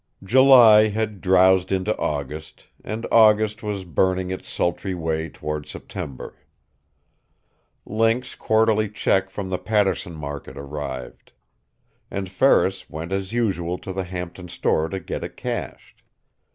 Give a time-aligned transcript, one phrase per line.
[0.23, 6.33] July had drowsed into August, and August was burning its sultry way toward September.
[7.85, 11.33] Link's quarterly check from the Paterson Market arrived.
[12.09, 16.01] And Ferris went as usual to the Hampton store to get it cashed.